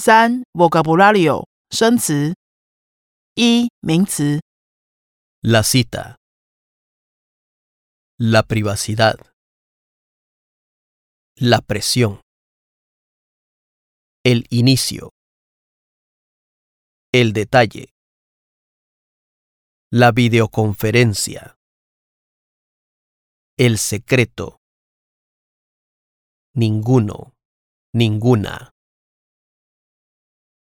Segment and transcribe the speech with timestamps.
[0.00, 2.34] 三 vocabulario 生词。
[3.34, 4.40] 一名词
[5.42, 6.16] La cita.
[8.18, 9.16] La privacidad.
[11.36, 12.22] La presión.
[14.24, 15.10] El inicio.
[17.12, 17.92] El detalle.
[19.90, 21.56] La videoconferencia.
[23.58, 24.58] El secreto.
[26.54, 27.34] Ninguno.
[27.92, 28.69] Ninguna.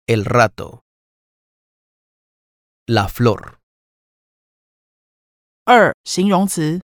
[0.07, 0.83] El rato.
[2.87, 3.59] La flor.
[5.65, 6.81] 二形容词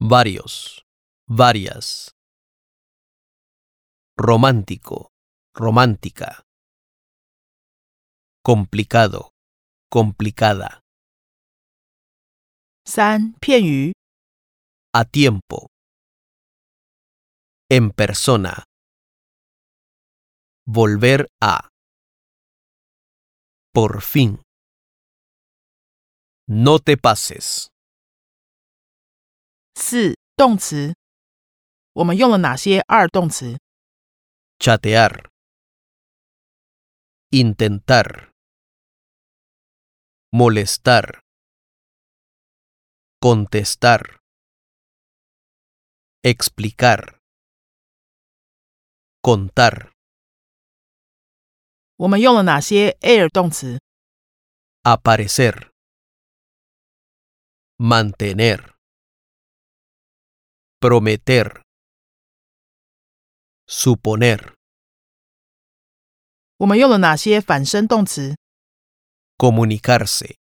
[0.00, 0.82] Varios.
[1.28, 2.10] Varias.
[4.18, 5.10] Romántico.
[5.54, 6.42] Romántica.
[8.42, 9.30] Complicado.
[9.88, 10.80] Complicada.
[12.84, 13.92] 三片语
[14.92, 15.68] A tiempo.
[17.68, 18.64] En persona.
[20.66, 21.68] Volver a.
[23.72, 24.40] Por fin.
[26.48, 27.68] No te pases.
[29.74, 30.94] 四动词。
[31.92, 33.58] 我们用了哪些二动词？
[34.58, 35.28] Chatear.
[37.30, 38.30] Intentar.
[40.30, 41.20] Molestar.
[43.20, 44.18] Contestar.
[46.22, 47.18] Explicar.
[49.22, 49.89] Contar.
[52.01, 53.79] 我们用了哪些 air 动词
[54.81, 55.69] ？Aparecer.
[57.77, 58.73] Mantener.
[60.79, 61.61] Prometer.
[63.67, 64.53] Suponer.
[66.57, 68.35] 我们用了哪些反身动词
[69.37, 70.40] ？Comunicarse.